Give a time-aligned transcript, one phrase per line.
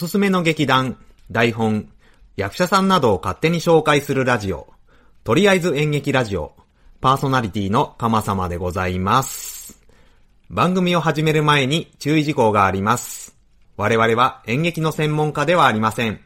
[0.00, 0.96] おすすめの劇団、
[1.30, 1.86] 台本、
[2.34, 4.66] 役者さんなどを勝手に紹介するラジオ、
[5.24, 6.54] とりあえず演劇ラジオ、
[7.02, 9.78] パーソナリティのかまさまでございます。
[10.48, 13.36] 番組を始める前に注意事項があります。
[13.76, 16.18] 我々は演劇の専門家ではありません。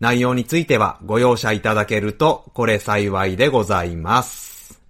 [0.00, 4.80] 内容についてはご容赦いただけると、これ幸いでございます。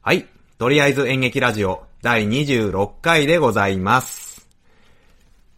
[0.00, 0.28] はい。
[0.58, 4.46] とりあえず演劇ラジオ第26回でございます。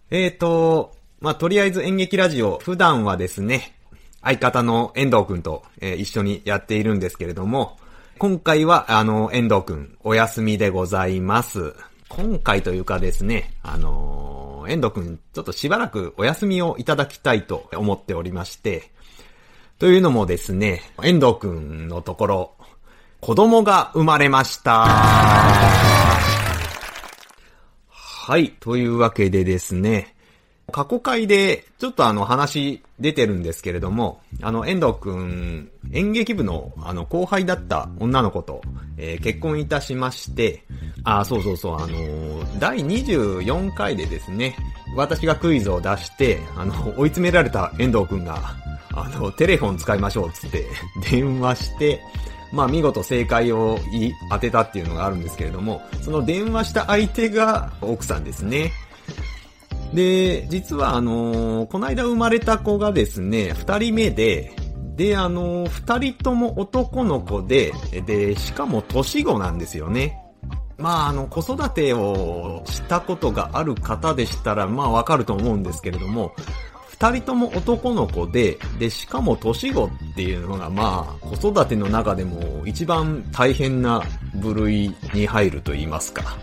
[0.08, 3.74] えーと、まあ、とりあえず演劇ラジオ、普段はですね、
[4.22, 7.78] 相方の遠藤くんと、えー一緒にやっているんですけれども、
[8.18, 11.74] 今回は、あの、遠藤くん、お休みでございます。
[12.08, 18.90] 今回というかですね、あのー遠藤くん、ちょっとしばらくお休みをいただきたいと思っておりまして、
[19.78, 22.52] というのもですね、遠藤くんのところ、
[23.20, 24.86] 子供が生まれました。
[27.88, 28.50] はい。
[28.60, 30.15] というわけでですね、
[30.72, 38.62] 過去回でちょっとあの話出てるんですけれども、あの遠藤くん、演劇部のあの後輩だった女の子と、
[38.96, 40.64] えー結婚いたしまして、
[41.04, 44.56] あ、そうそうそう、あのー第24回でですね、
[44.96, 48.56] 私がクイズを出して、あの、追い詰められた遠藤くんが、
[48.92, 50.66] あの、テレフォン使いましょうつって、
[51.10, 52.00] 電話して、
[52.52, 58.72] まあ見事正解を言い当てたっていうのがあるんですけれども、その電話した相手が奥さんですね。
[59.92, 64.52] で、実はあのーこの間生まれた子がですね、二人目で、
[64.96, 67.72] で、あのー二人とも男の子で、
[68.06, 70.22] で、しかも年子なんですよね。
[70.78, 76.34] まあ、あの、子育てをしたことがある方でしたら、まあわかると思うんですけれども、
[76.98, 84.02] 二人とも男の子で、で、しかも年子っていうのが、まあ、子育ての中でも一番大変な
[84.34, 86.38] 部類に入ると言いますか。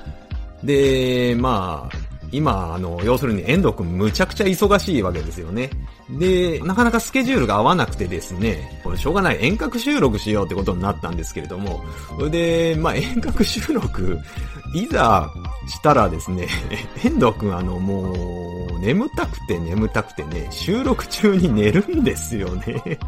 [0.64, 5.70] で、まあ、今、あの、要するに遠藤くんむちゃくちゃ忙しいわけですよね。
[6.10, 11.84] で、なかなかスケジュールが合わなくてですね、これしょうがない遠隔収録しようってことになったんですけれども、
[12.18, 14.18] それで、まあ遠隔収録、
[14.74, 15.32] いざ
[15.68, 16.48] したらですね、
[17.04, 23.00] 遠藤くんあの、もう、眠たくて眠たくてね、収録中に寝るんですよね。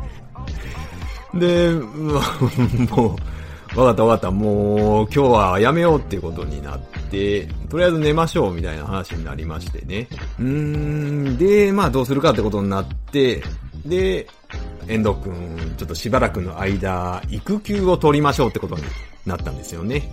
[1.33, 3.34] で、もう、
[3.75, 6.79] わかったわかった、もう、今日はやめようっていうことになっ
[7.11, 10.07] て、とりあえず寝ましょうみたいな話になりましてね。
[10.39, 13.43] うーん、で、まあどうするかってことになって、
[13.85, 14.27] で、
[14.87, 18.83] 遠藤くん、ちょっとしばらくの間、育休を取りましょうってことに
[19.25, 20.09] なったんですよね。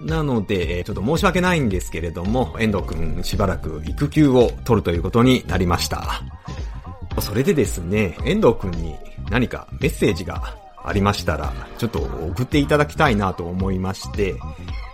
[0.00, 6.22] なので、ちょっと申し訳ないんですけれども、遠藤くんしばらく育休を取るということになりました。
[7.20, 8.96] それでですね、遠藤くんに
[9.30, 14.34] 何かメッセージがありましたら、ちょっと送っていただきたいなと思いまして、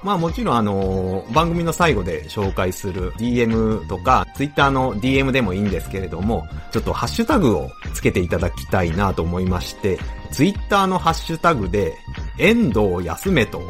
[0.03, 9.99] まあもちろんあの、番組の最後で紹介する DM とか、Twitter の DM でもいいんですけれども、ちょっとハッシュタグをつけていただきたいなと思いまして、
[10.31, 11.95] Twitter のハッシュタグで、
[12.39, 13.61] 遠藤休めと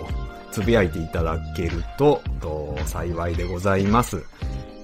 [0.51, 4.23] つぶやいていただけると、と幸いでございます。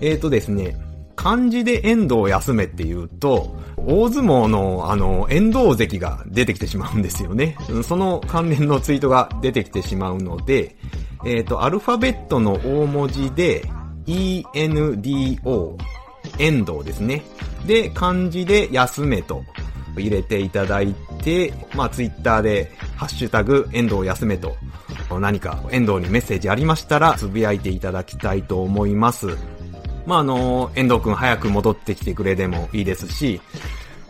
[0.00, 0.76] えーとですね、
[1.16, 7.56] 漢字で遠藤休めっていうと、大相撲のあの、遠藤関が出てきてしまうんですよね。
[7.82, 10.76] その関連のツイートが出てきてしまうので、
[11.26, 13.64] えっ、と、アルファベットの大文字で、
[14.06, 15.76] ENDO、
[16.38, 17.22] 遠藤ですね。
[17.66, 19.42] で、漢字で休めと
[19.96, 24.54] 入れていただいて、まあ、ツイッターで、ハッシュタグ、遠藤休めと、
[25.10, 29.28] 何か遠藤にメッセージありましたら、つぶやいていただきたいと思います。
[30.06, 33.40] まあ、あの、遠藤くん早く戻ってきてくれでもいいですし、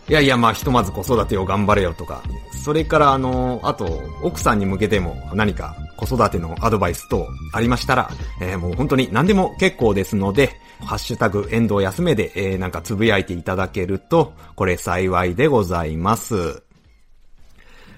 [0.07, 2.21] いやいや、まあ、ひとまず子育てを頑張れよとか、
[2.63, 8.09] それから、あの、あと、奥さんに向けても何か子育てのアドバイス等ありましたら、
[8.41, 16.64] えーもう本当に何でも結構ですので、ハッシュタグ、遠藤休めで、えーなんかつぶやいていただけると、これ幸いでございます。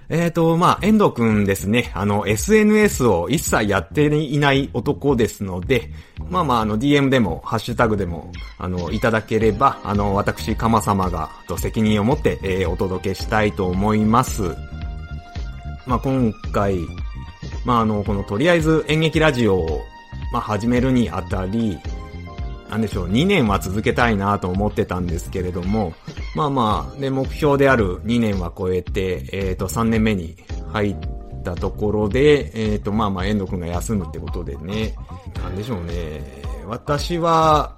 [0.09, 5.91] えーと、まあ、遠藤くんですね、あの、SNS を一切やっていない男ですので、
[6.29, 14.55] まあまあ、あの、DM でも、ハッシュタグでも、あの、いただければ、あの、私、かま様が、と責任を持って、えーお届けしたいと思います。
[15.85, 16.77] まあ、今回、
[17.65, 19.81] まあ、あの、この、とりあえず演劇ラジオを、
[20.31, 21.77] まあ、始めるにあたり、
[22.69, 25.93] なんでしょう、2年は続けたいなと思ってたんですけれども、
[26.37, 30.37] まあまあ、で、目標である2年は超えて、えっ、と、3年目に
[30.71, 30.97] 入っ
[31.43, 34.93] たところで、えっ、と、まあまあ、遠藤くんが休むってことでね、
[35.41, 36.21] なんでしょうね、
[36.67, 37.75] 私は、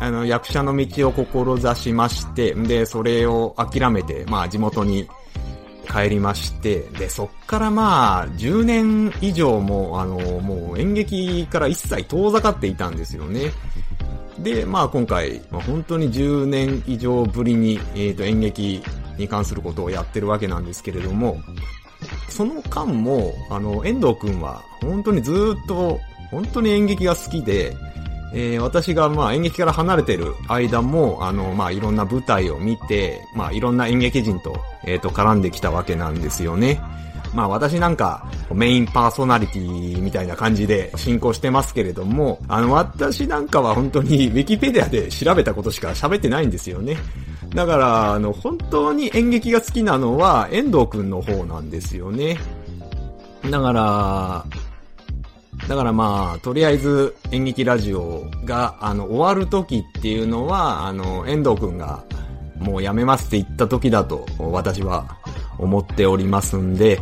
[0.00, 5.08] あの、役者の道を志しまして、で、それを諦めて、まあ、地元に
[5.90, 13.50] 帰りまして、で、そっからまあ、10年以上も、あの、もう演劇から一切遠ざかっていたんですよね。
[14.38, 18.82] で、まあ今回、まあ、本当に10年以上ぶりに、え、ー、と演劇
[19.18, 21.40] に関することをやってるわけなんですけれども、
[22.28, 25.32] その間も、あの、遠藤くんは本当にず
[25.64, 26.00] っと、
[26.30, 27.76] 本当に演劇が好きで、
[28.34, 36.80] えー、私がまあ演劇から離れてる間も、あの、まあいろんな舞台を見て、まあいろんな演劇人と、えっ、ー、と絡んできたわけなんですよね。
[37.34, 46.96] まあ私なんかメインパーソナリティみたいな感じで進行してますけれども、あの私なんかは本当にウィキペディアで調べたことしか喋ってないんですよね。
[47.54, 52.38] だから、あの、本当に演劇が好きなのは遠藤くんの方なんですよね。
[53.50, 54.46] だから、
[55.68, 62.02] だからまあ、とりあえず演劇ラジオが、あの、終わる時っていうのは、あの、遠藤くんが
[62.58, 65.18] もうやめますって言った時だと私は
[65.58, 67.00] 思っておりますんで、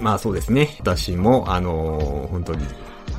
[0.00, 0.76] まあそうですね。
[0.80, 2.66] 私も、あのー、本当に、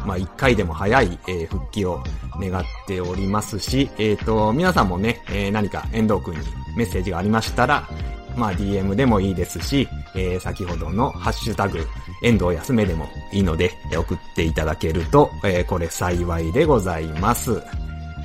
[0.05, 2.03] まあ一回でも早い、えー、復帰を
[2.39, 6.39] 願っておりますし、えっ、ー、と、皆さんもね、えー、何か遠藤くんに
[6.77, 7.87] メッセージがありましたら、
[8.35, 11.79] まあ DM でもいいですし、えー、先ほどのハッシュタグ、
[12.21, 17.61] 遠藤休めでもいいので、送っていただけると、えー、これ幸いでございます。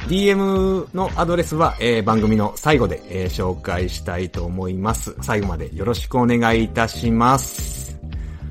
[0.09, 5.15] DM のアドレスは、えー、番組の最後で、えー、紹介したいと思います。
[5.21, 7.90] 最後までよろしくお願いいたします。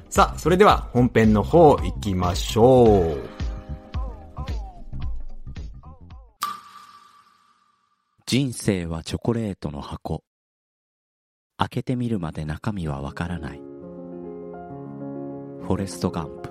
[0.10, 3.22] さあ、それでは本編の方行きましょう。
[8.26, 10.24] 人生はチョコレートの箱。
[11.58, 13.60] 開けてみるまで中身はわからない。
[13.60, 16.50] フォレスト・ガンプ。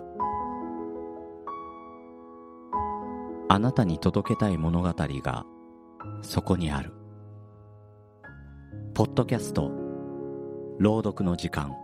[3.49, 5.45] あなたに届けたい物語が
[6.23, 6.93] そこにある。
[8.95, 9.73] ポッドキャスト
[10.79, 11.75] 朗読の時間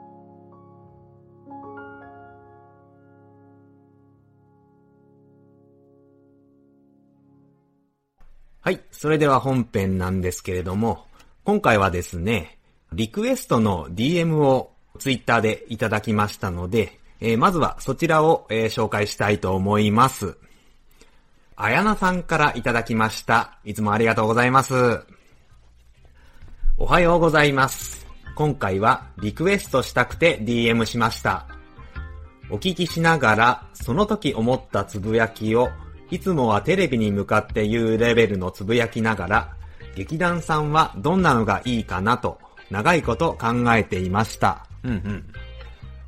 [8.65, 8.81] はい。
[8.91, 11.05] それでは本編なんですけれども、
[11.45, 12.57] 今回はですね、
[12.95, 20.39] リクエストの DM をツイッターでいただきましたので、えー、まずはそちらを、えー、紹介したいと思います。
[21.57, 23.59] あやなさんからいただきました。
[23.67, 25.03] いつもありがとうございます。
[26.79, 28.07] おはようございます。
[28.35, 31.47] 今回はリクエストしたくて DM しました。
[32.49, 35.69] お聞きしながら、その時思ったつぶやきを、
[36.11, 39.57] いつもはテレビに向かって言うレベルのつぶやきながら、
[39.97, 42.39] 劇団さんはどんなのがいいかなと、
[42.71, 44.67] 長いこと考えていました。
[44.83, 45.25] うんうん。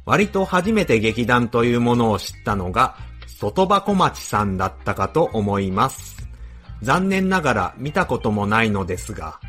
[0.04, 2.96] 割と初めて劇団というものを知ったのが、
[3.26, 6.28] 外箱町さんだったかと思います。
[6.82, 9.40] 残念ながら見たこともないのですが、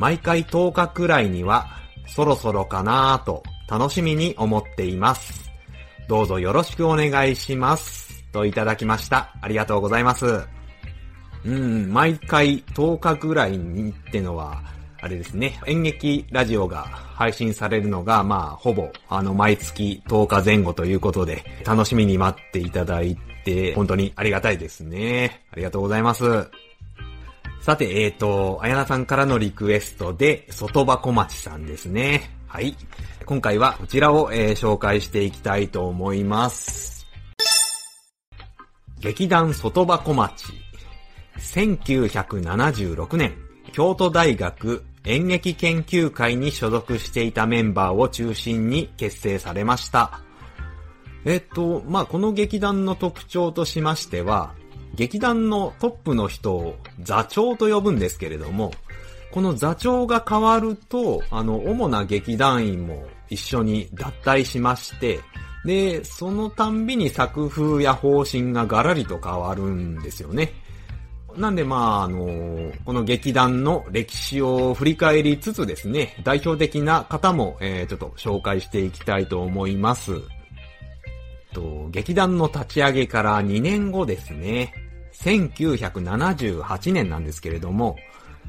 [0.00, 1.68] 毎回10日くらいには
[2.06, 5.50] そろそろかなぁと楽しみに思っています。
[6.08, 8.03] どうぞよろしくお願いします。
[8.34, 9.32] といただきました。
[9.40, 10.42] ありがとうございます。
[11.46, 14.62] うん、毎回10日くらいにってのは、
[15.00, 25.44] あれですね、演劇ラジオが配信されるのが、まあ、ほぼ、あの、毎月10日前後ということで、楽しみに待っていただいて、本当にありがたいですね。
[25.52, 26.24] ありがとうございます。
[27.60, 32.30] さて、えーと、あやなさんからのリクエストで、外箱町さんですね。
[32.46, 32.74] はい。
[33.26, 37.03] 今回はこちらを、えー、紹介していきたいと思います。
[39.04, 40.46] 劇団外箱町。
[41.36, 43.34] 1976年、
[43.72, 50.20] 京都大学演劇研究会に所属していたメンバーを中心に結成されました。
[51.26, 54.54] えっと、まあ、この劇団の特徴としましては、
[54.94, 58.72] 劇団のトップの人を座長と呼ぶんですけれども、
[59.32, 65.20] この座長が変わると、あの、主な劇団員も一緒に脱退しまして、
[65.64, 70.52] で、そのたんびに作風や方針がガラリと変わるんですよね。
[71.36, 80.20] なんでまあ、あのこの劇団の歴史を振り返りつつですね、代表的な方も、えー、ちょっと紹介していきたいと思います。
[81.52, 84.74] と、劇団の立ち上げから2年後ですね、
[85.14, 87.96] 1978年なんですけれども、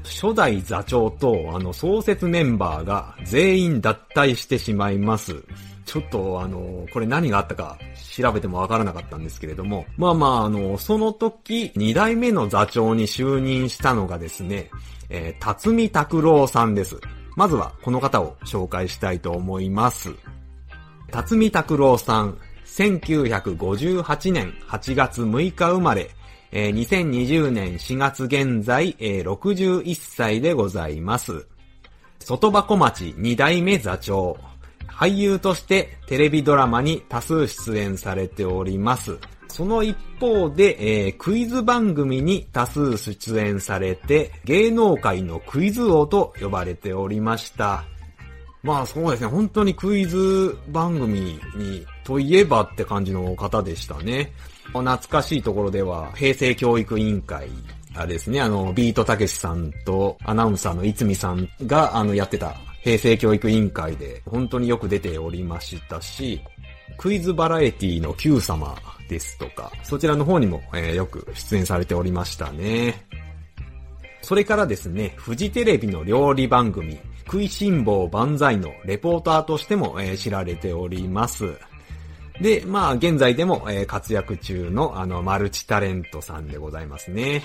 [0.06, 5.42] 初代座長とあの創設メンバーが全員脱退してしまいます。
[5.84, 7.78] ちょっとあの、これ何があったか
[8.16, 14.68] 調べてもわからなかったんですけれども、まあまああの、その時、二代目の座長に就任したのがですね、
[15.08, 17.00] えー、辰巳拓郎さんです。
[17.36, 20.12] まずはこの方を紹介したいと思います。
[21.12, 26.10] 辰巳拓郎さん、1958年8月6日生まれ、
[26.58, 31.46] えー、2020年4月現在、えー、61歳でございます。
[32.18, 34.38] 外箱町二代目座長、
[34.88, 39.18] 俳優としてテレビドラマに多数出演されております。
[39.48, 47.84] その一方で、えー、クイズ番組に多数出演されて、芸能界のクイズ王と呼ばれておりました。
[48.62, 54.32] まあそうですね、本当にクイズ番組に、といえばって感じの方でしたね。
[54.72, 57.48] 懐かしいところでは、平成教育委員会
[57.98, 66.40] あれですね、あの、ビートたけしさんとアナウンサーのいつみさんが、あの、やってた平成教育委員会で、本当によく出ておりましたし、
[66.98, 68.76] クイズバラエティの Q 様
[69.08, 73.06] ですとか、そちらの方にも、えー、よく出演されておりましたね。
[74.20, 81.54] それからですね、フジテレビの料理番組、食いしん坊万歳のレポーターとしても、えー、知られております。
[82.40, 87.42] で、まあ、現在でも、えー、活躍中の、あの、マルチタレントさんでございますね。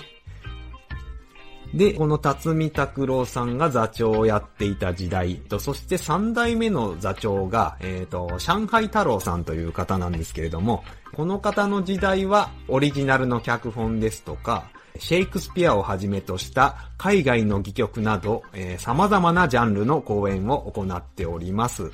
[1.74, 10.84] で、この辰巳拓郎さんが座長をやっていた時代と、そして三代目の座長が、えっ、ー、と、上海太郎さんという方なんですけれども、
[11.14, 14.64] この方の時代はオリジナルの脚本ですとか、
[14.98, 21.90] シェイクスピアをはじめとした海外の戯曲など、えー、様々なジャンルの公演を行っております。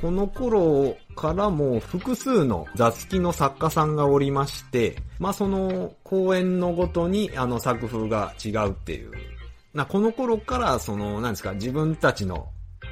[0.00, 9.12] この頃からも複数の座付きの作家さんがおりまして、まあその公演のごとにあの作風が違うっていう。
[9.74, 12.48] なこの頃からその、なんですか、自分たちの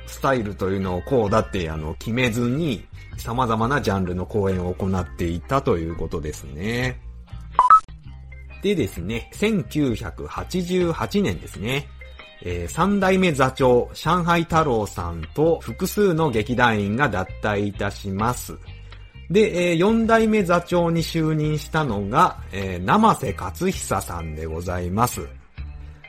[0.07, 2.85] スタイルというのをこうだってあの決めずに
[3.17, 7.01] 様々なジャンルの公演を行っていたということですね。
[8.63, 11.89] でですね、1988年ですね。
[12.43, 18.57] えー、三代目座長、上海太郎さんと複数の劇団員が脱退いたします。
[19.31, 25.29] で、えー、四代目座長に就任したのが、えー、生瀬勝久さんでございます。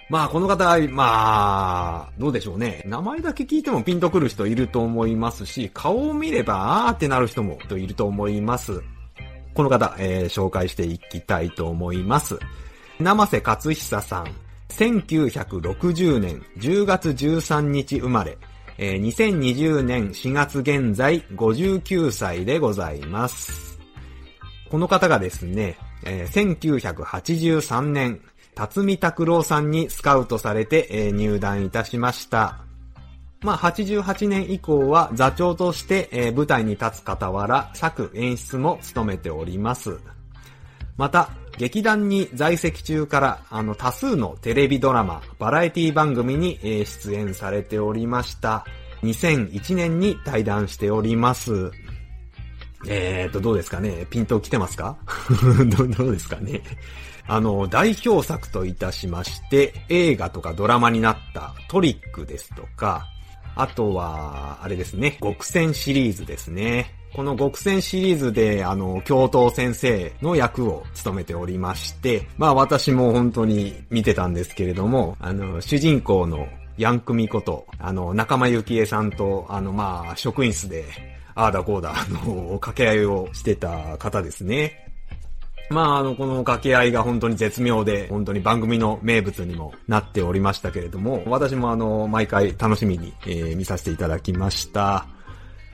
[0.10, 2.82] まあ、この方、まあ、どうでしょうね。
[2.86, 8.82] 名前だけ聞いてもピンとくる人いると思いますし、顔を見れば、あーってなる人もいると思います。
[9.54, 12.40] この方、えー、紹介していきたいと思います。
[13.00, 14.49] 生瀬勝久さん。
[14.70, 18.38] 1960年10月13日生まれ、
[18.78, 23.80] えー、2020年4月現在59歳でございます。
[24.70, 28.22] この方がですね、えー、1983年、
[28.56, 32.60] 辰巳拓郎さんにスカウトされて、えー、入団いたしました。
[33.42, 39.98] まあ、88年以降は座長として、えー、舞台に立つ傍ら、作演出も務めております。
[41.00, 48.65] また、劇団に在籍中から、あの、多数のテレビドラマ、バラエティ番組に、え、出演されておりました。
[49.03, 51.72] 2001年に対談しております。
[52.86, 54.08] えーと、どうですかね？
[54.10, 54.98] ピント来てますか？
[55.77, 56.62] どどうですかね？
[57.27, 63.08] あの、代表作といたしまして、映画とかドラマになったトリックですとか、
[63.56, 66.99] あとは、あれですね、極戦シリーズですね。
[67.16, 76.48] この極戦シリーズで、あの、教頭先生の役を務めておりまして、まあ私も本当に見てたんですけれども、あの、主人公の
[76.78, 80.86] ヤンクミこと、あの、仲間由紀恵さんと、あの、まあ、職員室で、
[81.36, 84.86] ああだこうだ、あの、掛け合いをしてた方ですね。
[85.70, 95.06] まあ、あの、この掛け合いが本当に絶妙で、本当に番組の名物にもなっておりましたけれども、私もあの、毎回楽しみに、えー、見させていただきました。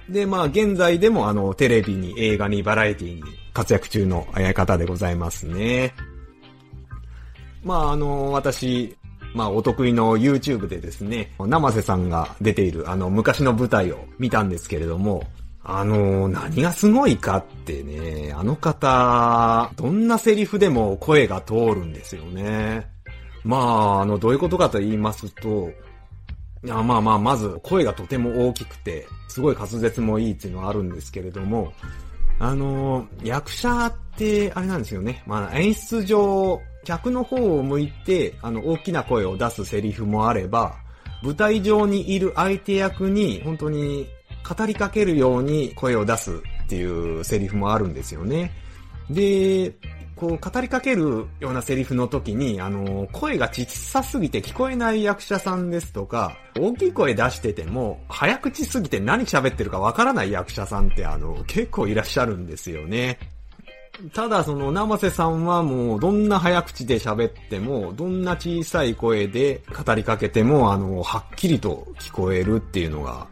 [0.10, 5.94] で、まあ、現在でもあの、テレビに、映画に、バラエティに活躍中の方でございますね。
[7.64, 8.96] まあ、あの、私、
[9.34, 15.24] まあ、お得意の YouTube でですね、生瀬さんが出ているあの、昔の舞台を見たんですけれども、
[15.64, 22.88] あの、何がすごいかってね、あの方、どんなセリフでも声が通るんですよね。
[23.44, 25.72] まあ、あの、どういうことかと言いますと、
[26.66, 31.72] いやまあまあ、まず声がとても大きくて、すごい滑舌もいいっていうのはあるんですけれども、
[32.40, 35.22] あの役者って、あれなんですよね。
[35.28, 40.76] まあ、演出上、客の方を向いて、あの、大きな声を出すセリフもあれば、
[41.22, 44.08] 舞台上にいる相手役に、本当に
[44.48, 48.52] 語りかけるように声を出すっていうセリフもあるんですよね。
[49.10, 49.72] で、
[50.16, 63.20] こう語りかけるようなセリフの時に、あの、声が小さすぎて聞こえない役者さんですとか、大きい声出してても、早口すぎて何喋ってるかわからない役者さんってあの、結構いらっしゃるんですよね。
[64.14, 73.28] ただその生瀬さんはもうどんな早口で喋っても、どんな小さい声で語りかけても、あの、はっきりと聞こえるっていうのが、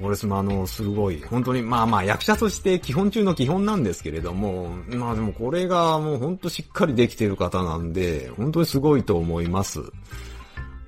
[0.00, 9.80] 俺そのあの、すごい、本当に、まあまあ役者として基本中の基本なんですけれども、まあでもこれがもう本当しっかりできてる方なんで、本当にすごいと思います。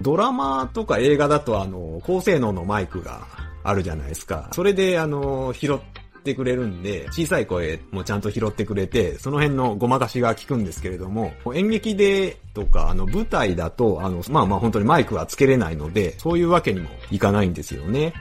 [0.00, 3.26] ドラマとか映画だとあの、高性能のマイクが
[3.64, 4.48] あるじゃないですか。
[4.52, 5.78] それであの、拾っ
[6.22, 18.12] てくれるんで、小さい声もちゃんと拾ってくれて、その辺のごまかしが効くんですけれども、演劇でとか、あの、舞台だと、あの、まあまあ本当にマイクはつけれないので、そういうわけにもいかないんですよね。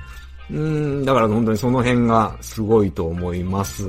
[0.50, 3.86] うん、だから本当にその辺がすごいと思います。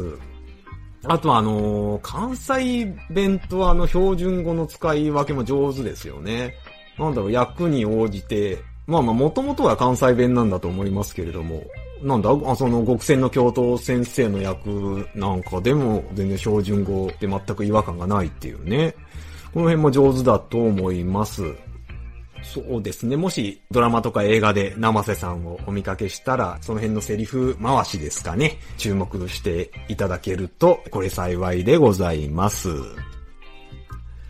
[1.05, 6.55] あとあのー、関西弁とあの標準語の使い分けも上手ですよね。
[6.99, 11.63] なんだろう、役に応じて、まあまあ、もともとは関西弁なんだと思いますけれども、
[12.03, 18.95] なんだ、あその極戦の教頭先生の役なんかでも全然標準語で全く違和感がないっていうね。
[19.53, 21.43] この辺も上手だと思います。
[22.53, 23.17] そうですね。
[23.17, 28.59] もしドラマとか映画で生瀬さんをお見かけしたら、その辺のセリフ回しですかね。
[28.79, 32.71] 注目していただけると、これ幸いでございます。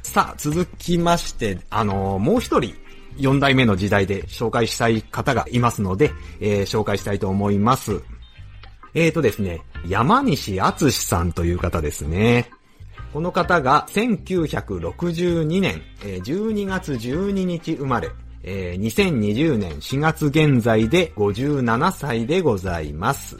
[0.02, 2.74] さあ、続きまして、あのー、もう一人、
[3.18, 6.10] 4代目の時代で紹介したい方がいますので、
[6.40, 8.00] えー、紹介したいと思います。
[8.94, 12.50] えーとですね、山西敦さんという方ですね。
[13.12, 18.10] この方が1962年12月12日生まれ、
[18.44, 23.36] 2020年4月現在で57歳でございます。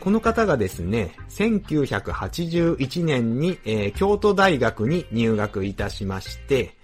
[0.00, 3.56] この方がですね、1981年に、
[3.94, 6.76] 京都大学に入学いたしまして、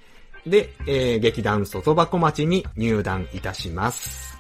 [0.47, 4.38] で、劇団外箱町に入団いたします。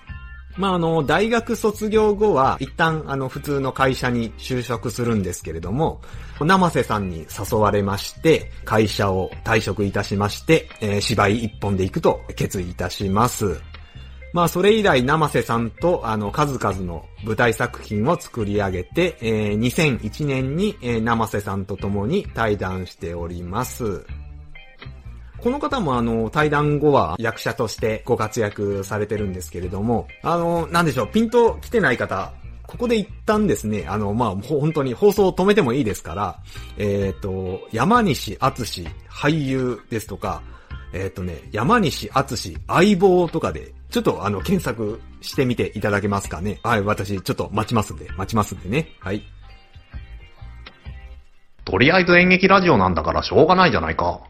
[0.58, 6.00] まあ、あの、大学卒業後は、一旦、あの、普通の会社に就職するんですけれども、
[6.40, 13.60] 生瀬さんに誘われまして、会社を退職いたしまして、えー、芝居一本で行くと決意いたします。
[14.32, 24.04] まあ、それ以来、生瀬さんと、あの、数々の舞台作品を作り上げて、えー、2001年に、えー、生瀬さんと共に対談しております。
[25.40, 32.32] この方もあの、対談後は役者としてご活躍されてるんですけれども、あの、なんでしょう、ピンと来てない方、
[32.68, 36.38] ここで一旦ですね、あの、まあ、本当に放送を止めてもいいですから、
[36.76, 40.42] えっ、ー、と、山西敦俳優ですとか、
[40.92, 46.60] えっ、ー、とね、山西敦相棒とかで、ちょっとあの、検索してみていただけますかね。
[46.62, 48.88] はい、私、ちょっと待ちますんで、待ちますんでね。
[49.00, 49.22] はい。
[51.64, 54.20] とりあえず演劇ラジオなんだからしょうがないじゃないか。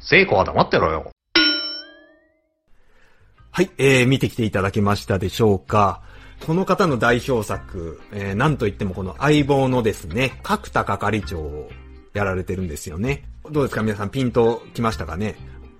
[0.00, 1.10] 聖子は黙ってろよ。
[3.50, 6.02] はい、えー、見てきていただけましたでしょうか。
[6.46, 11.68] この方の代表作、えー、なんといってもこの相棒のですね、角田係長を
[12.14, 13.24] やられてるんですよね。
[13.50, 13.82] どうですか？
[13.82, 15.34] 皆さんピンと来ましたかね？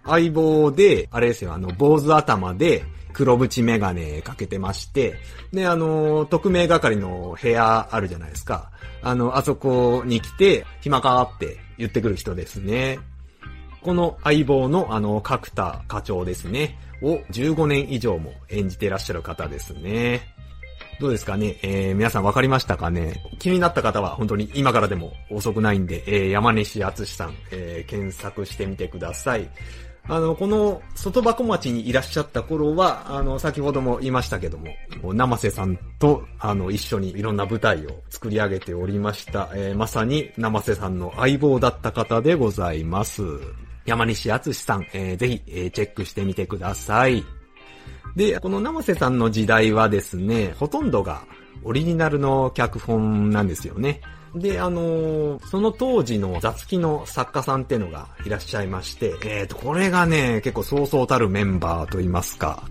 [0.04, 5.14] 相棒で、あれですよ、あの、坊主頭で、黒縁メガネかけてまして、
[5.52, 8.70] で、あの、特命係の部屋あるじゃないですか。
[9.02, 12.98] あの、あそこに来て、暇かって言ってくる人ですね。
[13.82, 16.78] この相棒のあの、角田課長ですね。
[17.02, 20.22] を15年以上も演じていらっしゃる方ですね。
[21.00, 21.56] どうですかね？
[21.62, 23.22] えー、皆さんわかりましたかね？
[23.38, 29.48] 気になった方は本当に今からでも遅くないんで、えー、山西敦さん、えー、検索してみてください。
[30.10, 34.74] あの、この外箱町にいらっしゃった頃は、あの、先ほども言いましたけども、
[35.12, 39.50] 生瀬さんと、あの、一緒にいろんな舞台を作り上げておりました。
[39.54, 43.22] えー、まさに生瀬さんの相棒だった方でございます。
[43.88, 47.24] 山西敦さん、えー、ぜひ、えー、チェックしてみてください。
[48.14, 51.22] で、この生瀬さんの時代はですね、ほとんどが
[51.64, 54.00] オリジナルの脚本なんですよね。
[54.34, 62.62] で、あのー、その当時の雑記の作家さんっていうのがいらっしゃいまして、えっ、ー、と、これがね、結構そうそうたるメンバーと言いますか、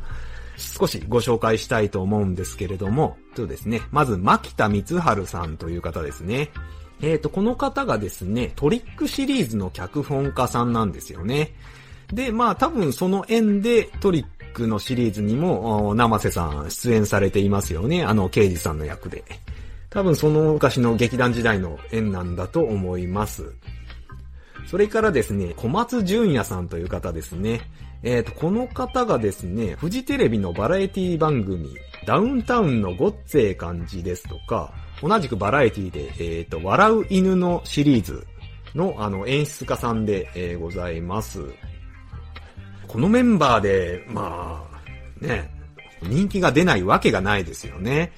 [0.58, 6.52] 少しご紹介したいと思うんですけれども、そうですね、まず、牧田光春さんという方ですね。
[7.02, 11.54] えっ、ー、と、この方がですね、トリックシリーズの脚本家さんなんですよね。
[12.12, 18.04] で、まあ多分その縁でトリックのシリーズにも、生瀬さん出演されていますよね。
[18.04, 19.24] あの、刑事さんの役で。
[19.90, 23.54] 多分その昔の劇団時代の縁なんだと思います。
[24.68, 27.62] それからですね、小松淳也さんという方ですね。
[28.04, 31.70] えっ、ー、と、この方がですね、フジテレビのバラエティ番組、
[32.06, 38.28] ダウンタウンのごっつえ感じですとか、同じくバラエティで、えっ、ー、と、笑う犬のシリーズ
[38.76, 41.40] の、あの、演出家さんで、えー、ございます。
[42.88, 44.68] このメンバーで、ま
[45.22, 45.50] あ、ね、
[46.04, 48.12] 人気が出ないわけがないですよね。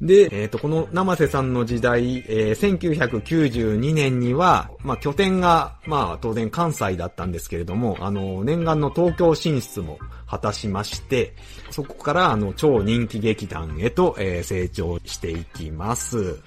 [0.00, 11.34] で、えっ、ー、と、この生瀬さんの時代、えー、1992年には、まあ、拠点が、まあ、当然関西だったんですけれども、あの、念願の東京進出も果たしまして、
[11.70, 16.40] そこから、あの、超人気劇団へと、えー、成長していきます。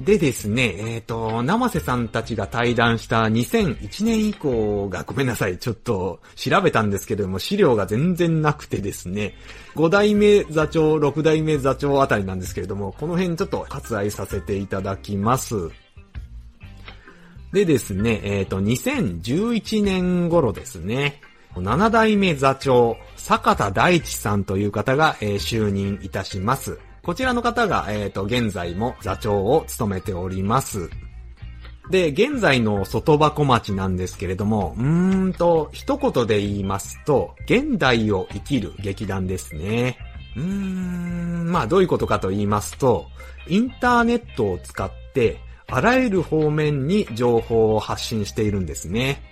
[0.00, 9.34] でですね、えっ、と、生瀬さんたちが対談した2001年以降がごめんなさい、ちょっと調べたんですけれども、資料が全然なくてですね、
[9.74, 15.70] 5代目座長、6代目座長あたりなんですけれども、この辺ちょっと割愛させていただきます。
[17.52, 21.20] でですね、えっ、と、2011年頃ですね、
[21.56, 26.78] 7代目座長、坂田大地さんという方が、えー就任いたします。
[27.02, 30.90] こちらの方が、えっ、と、現在も座長を務めております。
[31.90, 39.98] で、現在の外箱町なんですけれども、うーんと、一言で言いますと、現代を生きる劇団ですね。
[40.36, 43.06] うーん、まあどういうことかと言いますと、
[43.48, 49.22] インターネットを使って、あらゆる方面に情報を発信しているんですね。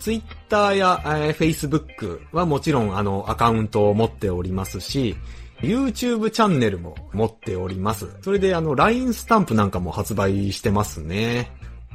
[0.00, 5.14] ツイッターや、えー、Facebook はもちろんあのアカウントを持っておりますし、
[5.62, 8.08] YouTube チャンネルも持っております。
[8.22, 11.50] それであの LINE スタンプなんかも発売してますね。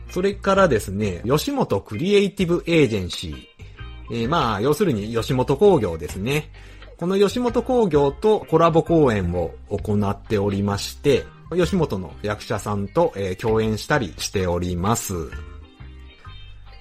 [0.10, 3.46] それからですね、吉本クリエイティブエージェンシー。
[4.12, 6.52] えーまあ、要するに吉本工業ですね。
[6.98, 11.26] この吉本工業とコラボ公演を行っておりまして、
[11.56, 15.32] 吉本の役者さんと、えー共演したりしております。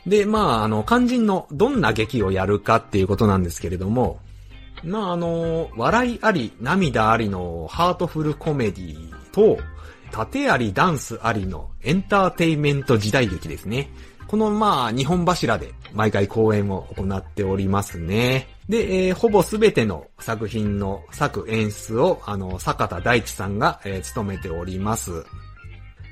[0.07, 4.20] で、まあ、あの、肝心のどんな劇をやるかっていうことなんですけれども、
[4.85, 9.59] まあ、あの、笑いあり、涙ありのハートフルコメディと、
[10.11, 13.90] 盾あり、ダンスありのエンターテイメント時代劇ですね。
[14.27, 18.49] この、まあ、日本柱で毎回公演を行っておりますね。
[18.68, 25.25] で、えーほぼすべての作品の作演出を、あの、坂田大地さんが、えー務めております。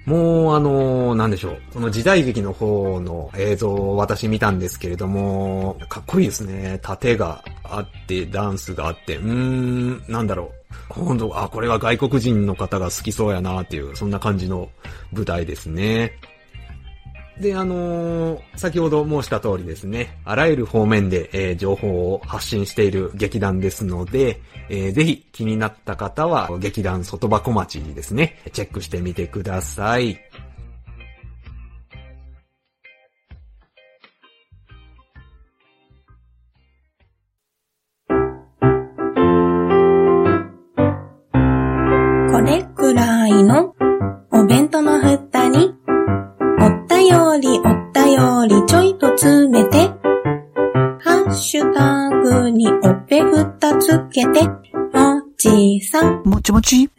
[0.04, 1.62] もう、あのーなんでしょう。
[1.72, 6.80] この時代劇の方の映像を私見たんですけれども、かっこいいですね。
[6.82, 10.72] 盾があって、ダンスがあって、うーん、なんだろう。
[10.88, 14.68] 本当あ、これは外国人の方が好きそうやなっていう、そんな感じの
[15.12, 16.12] 舞台ですね。
[17.42, 30.18] で、あのー先ほど申した通りですね、あらゆる方面で、えー情報を発信している劇団ですので、えーぜひ気になった方は、劇団外箱町にですね、チェックしてみてください。
[42.32, 43.41] これくらい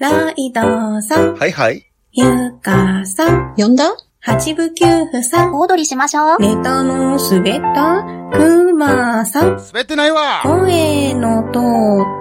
[0.03, 1.89] ライドさん、はいはい。
[2.11, 2.25] ゆ
[2.61, 3.85] かさん、呼んだ？
[4.19, 6.41] 八部九夫さん、小躍りしましょう。
[6.41, 8.03] ネタの滑った
[8.37, 11.59] くまさん、滑ってないわ声の通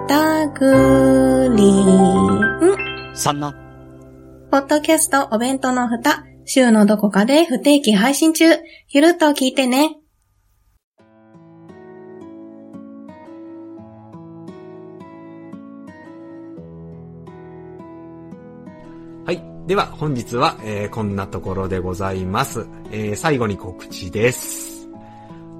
[0.05, 3.15] ったグリーン。
[3.17, 3.53] さんな。
[4.49, 8.45] ポッドキャストお弁当の蓋、週のどこかで不定期配信中。
[8.91, 9.97] ゆるっと聞いてね。
[19.67, 22.67] では、本日は、えーこんなところでございます。
[22.91, 24.89] えー最後に告知です。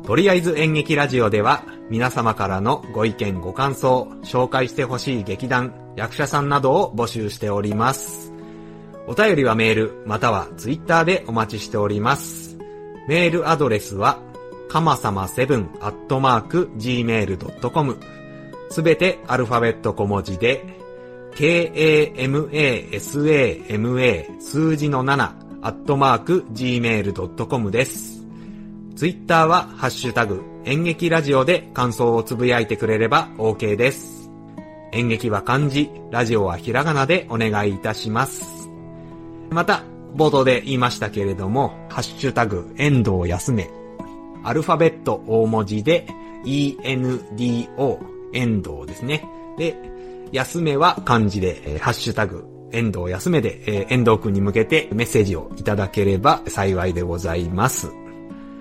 [0.06, 8.34] とりあえず演劇ラジオでは、皆様からのご意見ご感想、紹介してほしい劇団、役者さんなどを募集しております。
[9.08, 12.58] お便りはメール、またはツイッターでお待ちしております。
[13.08, 14.20] メールアドレスは、
[14.68, 15.66] かまさま7
[16.78, 18.00] gmail.com
[18.70, 20.83] すべてアルファベット小文字で、
[21.36, 22.30] k-a-m-a-s-a-m-a
[24.40, 28.24] 数字の7アットマーク gmail.com です。
[28.96, 34.30] ツイッターはハッシュタグ演劇ラジオで感想をつぶやいてくれれば OK です。
[34.92, 38.70] 演劇は漢字、ラジオはひらがなでお願いいたします。
[39.50, 39.84] また、
[40.16, 43.70] 冒頭で言いましたけれども、ハッシュタグ遠藤休め
[44.44, 46.06] アルファベット大文字で
[46.46, 48.00] ENDO
[48.34, 49.26] 遠藤ですね。
[49.58, 49.93] で、
[50.34, 57.92] 休めは漢字で、えーハッシュタグ遠藤休めで、えー遠藤くんに向けてメッセージをいただければ幸いでございます。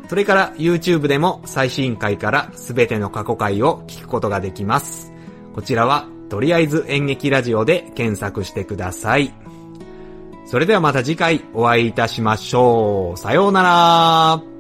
[0.09, 5.11] それから YouTube でも最新回からすべての過去回を聞くことができます。
[5.55, 9.33] こちらはとりあえず演劇ラジオで検索してください。
[10.45, 13.19] それではまた次回お会いいたしましょう。
[13.19, 14.52] さようなら。